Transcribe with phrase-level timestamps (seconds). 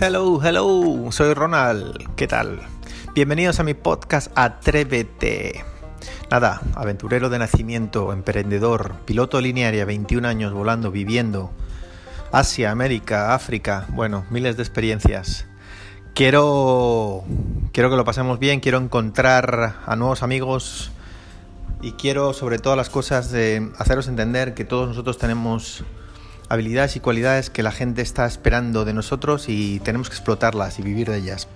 [0.00, 2.60] Hello, hello, soy Ronald, ¿qué tal?
[3.16, 5.64] Bienvenidos a mi podcast Atrévete.
[6.30, 11.50] Nada, aventurero de nacimiento, emprendedor, piloto linearia, 21 años volando, viviendo,
[12.30, 15.46] Asia, América, África, bueno, miles de experiencias.
[16.14, 17.24] Quiero,
[17.72, 20.92] quiero que lo pasemos bien, quiero encontrar a nuevos amigos
[21.82, 25.82] y quiero sobre todas las cosas de haceros entender que todos nosotros tenemos
[26.48, 30.82] habilidades y cualidades que la gente está esperando de nosotros y tenemos que explotarlas y
[30.82, 31.48] vivir de ellas.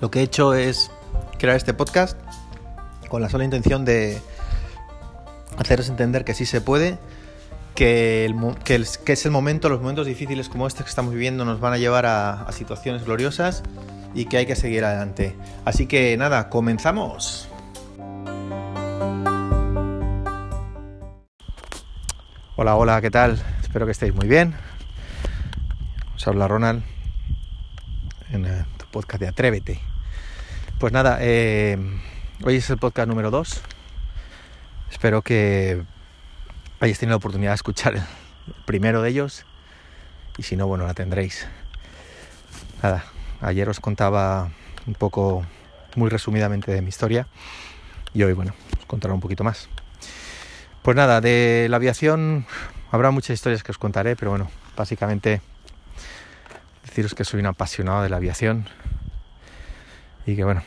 [0.00, 0.90] Lo que he hecho es
[1.38, 2.18] crear este podcast
[3.08, 4.20] con la sola intención de
[5.56, 6.98] haceros entender que sí se puede,
[7.74, 8.32] que,
[8.64, 11.78] que, es el momento, los momentos difíciles como este que estamos viviendo nos van a
[11.78, 13.62] llevar a, a situaciones gloriosas
[14.14, 15.36] y que hay que seguir adelante.
[15.64, 17.48] Así que nada, comenzamos.
[22.56, 23.40] Hola, hola, ¿qué tal?
[23.68, 24.54] Espero que estéis muy bien.
[26.16, 26.82] Os habla Ronald
[28.32, 29.78] en eh, tu podcast de Atrévete.
[30.78, 31.76] Pues nada, eh,
[32.42, 33.60] hoy es el podcast número 2.
[34.90, 35.82] Espero que
[36.80, 38.04] hayáis tenido la oportunidad de escuchar el
[38.64, 39.44] primero de ellos.
[40.38, 41.46] Y si no, bueno, la tendréis.
[42.82, 43.04] Nada,
[43.42, 44.50] ayer os contaba
[44.86, 45.44] un poco,
[45.94, 47.26] muy resumidamente, de mi historia.
[48.14, 49.68] Y hoy, bueno, os contaré un poquito más.
[50.80, 52.46] Pues nada, de la aviación
[52.90, 55.42] Habrá muchas historias que os contaré, pero bueno, básicamente
[56.86, 58.66] deciros que soy un apasionado de la aviación
[60.24, 60.62] y que bueno,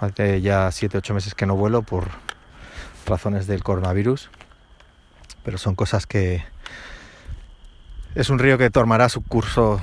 [0.00, 2.08] hace ya 7-8 meses que no vuelo por
[3.04, 4.30] razones del coronavirus,
[5.44, 6.42] pero son cosas que
[8.14, 9.78] es un río que tomará su curso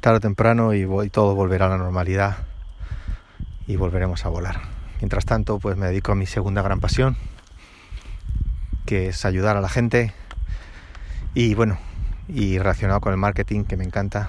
[0.00, 2.38] tarde o temprano y, y todo volverá a la normalidad
[3.68, 4.60] y volveremos a volar.
[5.00, 7.16] Mientras tanto, pues me dedico a mi segunda gran pasión,
[8.86, 10.12] que es ayudar a la gente
[11.34, 11.78] y bueno,
[12.28, 14.28] y relacionado con el marketing que me encanta,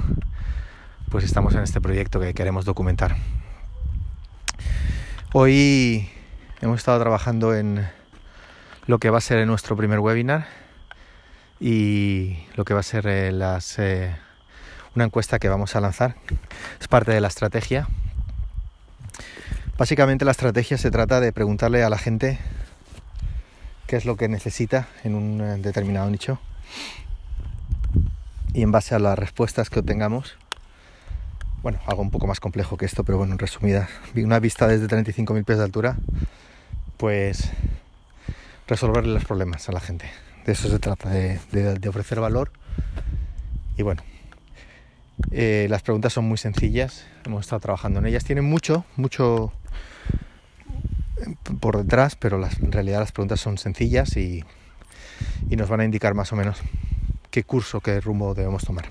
[1.09, 3.15] pues estamos en este proyecto que queremos documentar.
[5.31, 6.09] Hoy
[6.59, 7.87] hemos estado trabajando en
[8.87, 10.47] lo que va a ser nuestro primer webinar
[11.59, 14.15] y lo que va a ser eh, las, eh,
[14.95, 16.15] una encuesta que vamos a lanzar.
[16.81, 17.87] Es parte de la estrategia.
[19.77, 22.39] Básicamente la estrategia se trata de preguntarle a la gente
[23.87, 26.39] qué es lo que necesita en un eh, determinado nicho
[28.53, 30.37] y en base a las respuestas que obtengamos,
[31.61, 34.87] bueno, algo un poco más complejo que esto, pero bueno, en resumida, una vista desde
[34.87, 35.97] 35.000 pies de altura,
[36.97, 37.51] pues
[38.67, 40.09] resolverle los problemas a la gente.
[40.45, 42.51] De eso se trata, de, ofrecer valor.
[43.77, 44.01] Y bueno,
[45.31, 49.53] eh, las preguntas son muy sencillas, hemos estado trabajando en ellas, tienen mucho, mucho
[51.59, 54.43] por detrás, pero en realidad las preguntas son sencillas y,
[55.49, 56.59] nos van a indicar más o menos
[57.31, 58.85] qué curso, qué rumbo debemos tomar.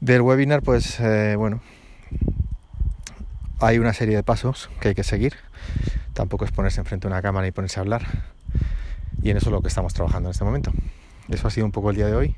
[0.00, 1.60] Del webinar, pues eh, bueno,
[3.60, 5.34] hay una serie de pasos que hay que seguir.
[6.12, 8.02] Tampoco es ponerse enfrente de una cámara y ponerse a hablar.
[9.22, 10.72] Y en eso es lo que estamos trabajando en este momento.
[11.28, 12.36] Eso ha sido un poco el día de hoy.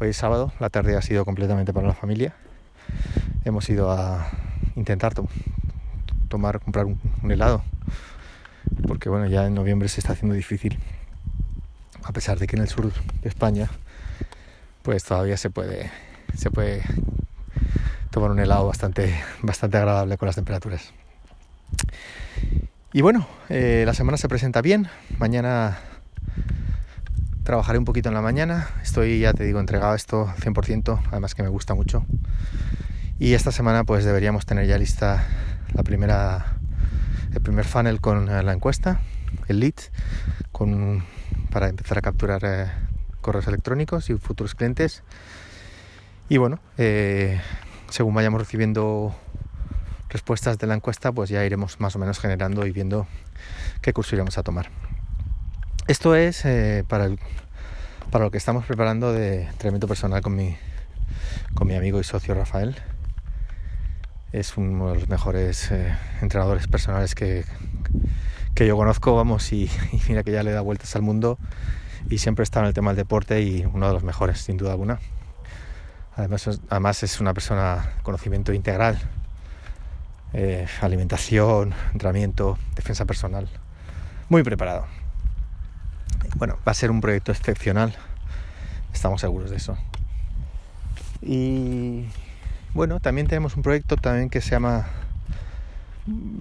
[0.00, 2.34] Hoy es sábado, la tarde ha sido completamente para la familia.
[3.44, 4.30] Hemos ido a
[4.76, 5.14] intentar
[6.34, 6.98] tomar, comprar un,
[7.30, 7.62] helado.
[8.88, 10.80] Porque bueno, ya en noviembre se está haciendo difícil.
[12.02, 13.70] A pesar de que en el sur de España,
[14.82, 15.92] pues todavía se puede,
[16.36, 16.82] se puede
[18.10, 20.92] tomar un helado bastante, bastante agradable con las temperaturas.
[22.92, 24.88] Y bueno, eh, la semana se presenta bien.
[25.18, 25.78] Mañana
[27.44, 28.70] trabajaré un poquito en la mañana.
[28.82, 32.04] Estoy, ya te digo, entregado esto 100%, además que me gusta mucho.
[33.20, 35.24] Y esta semana pues deberíamos tener ya lista
[35.74, 36.56] la primera,
[37.32, 39.00] el primer funnel con eh, la encuesta,
[39.48, 39.74] el lead,
[40.52, 41.04] con,
[41.50, 42.66] para empezar a capturar eh,
[43.20, 45.02] correos electrónicos y futuros clientes.
[46.28, 47.40] Y bueno, eh,
[47.90, 49.14] según vayamos recibiendo
[50.08, 53.06] respuestas de la encuesta, pues ya iremos más o menos generando y viendo
[53.82, 54.70] qué curso iremos a tomar.
[55.86, 56.44] Esto es
[56.88, 57.10] para,
[58.10, 60.56] para lo que estamos preparando de entrenamiento personal con mi,
[61.54, 62.76] con mi amigo y socio Rafael
[64.34, 67.44] es uno de los mejores eh, entrenadores personales que,
[68.56, 69.70] que, yo conozco, vamos, y,
[70.08, 71.38] mira que ya le da vueltas al mundo
[72.10, 74.72] y siempre está en el tema del deporte y uno de los mejores, sin duda
[74.72, 74.98] alguna.
[76.16, 78.98] Además, además es una persona conocimiento integral,
[80.32, 83.48] eh, alimentación, entrenamiento, defensa personal,
[84.28, 84.86] muy preparado.
[86.36, 87.94] Bueno, va a ser un proyecto excepcional,
[88.92, 89.78] estamos seguros de eso.
[91.22, 92.06] Y,
[92.74, 94.86] bueno, también tenemos un proyecto también que se llama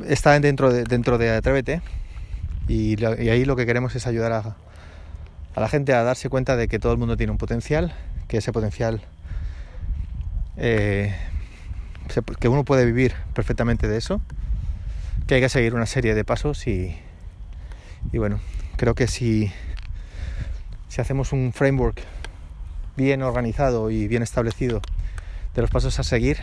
[0.08, 1.82] está dentro de, dentro de Atrévete
[2.68, 4.56] y, ahí lo que queremos es ayudar a,
[5.56, 7.94] a, la gente a darse cuenta de que todo el mundo tiene un potencial,
[8.28, 9.02] que ese potencial
[10.58, 11.16] eh,
[12.40, 14.20] que uno puede vivir perfectamente de eso,
[15.28, 16.98] que hay que seguir una serie de pasos y,
[18.12, 18.40] y bueno,
[18.76, 19.52] creo que si,
[20.90, 22.02] si hacemos un framework
[22.98, 24.82] bien organizado y bien establecido
[25.54, 26.38] de los pasos a seguir,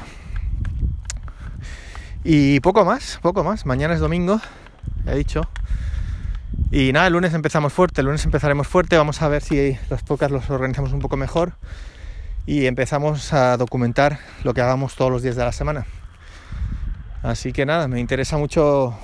[2.23, 3.67] Y poco más, poco más.
[3.67, 4.41] Mañana es domingo,
[5.06, 5.47] he dicho.
[6.71, 8.97] Y nada, el lunes empezamos fuerte, el lunes empezaremos fuerte.
[8.97, 11.53] Vamos a ver si los podcasts los organizamos un poco mejor
[12.45, 15.86] y empezamos a documentar lo que hagamos todos los días de la semana.
[17.24, 18.95] Así que nada, me interesa mucho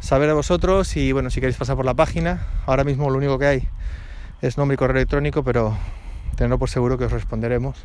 [0.00, 3.38] saber de vosotros y bueno, si queréis pasar por la página, ahora mismo lo único
[3.38, 3.68] que hay
[4.40, 5.76] es nombre y correo electrónico, pero
[6.36, 7.84] tenedlo por seguro que os responderemos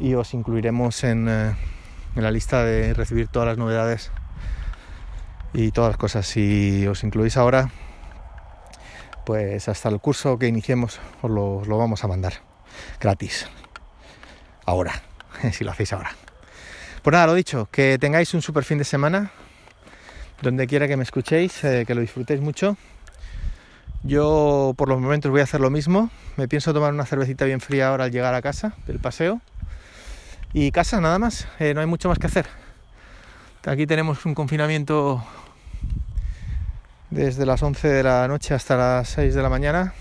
[0.00, 1.54] y os incluiremos en, eh,
[2.16, 4.10] en la lista de recibir todas las novedades
[5.52, 6.26] y todas las cosas.
[6.26, 7.70] Si os incluís ahora,
[9.24, 12.51] pues hasta el curso que iniciemos os lo vamos a mandar
[13.00, 13.46] gratis.
[14.66, 15.02] Ahora,
[15.52, 16.12] si lo hacéis ahora.
[17.02, 19.32] Pues nada, lo dicho, que tengáis un super fin de semana,
[20.40, 22.76] donde quiera que me escuchéis, eh, que lo disfrutéis mucho.
[24.04, 26.10] Yo por los momentos voy a hacer lo mismo.
[26.36, 29.40] Me pienso tomar una cervecita bien fría ahora al llegar a casa del paseo.
[30.52, 32.46] Y casa, nada más, eh, no hay mucho más que hacer.
[33.64, 35.24] Aquí tenemos un confinamiento
[37.10, 39.94] desde las 11 de la noche hasta las 6 de la mañana.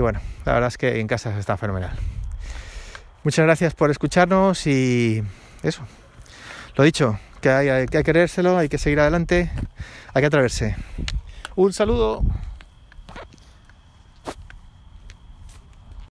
[0.00, 1.90] Y bueno, la verdad es que en casa está fenomenal.
[3.22, 5.22] Muchas gracias por escucharnos y
[5.62, 5.82] eso.
[6.74, 9.50] Lo dicho, que hay, que querérselo, hay que seguir adelante,
[10.14, 10.74] hay que atreverse.
[11.54, 12.22] Un saludo.